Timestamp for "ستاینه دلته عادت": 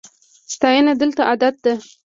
0.53-1.55